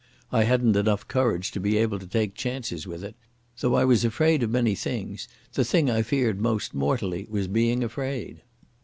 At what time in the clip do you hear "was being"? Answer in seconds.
7.29-7.83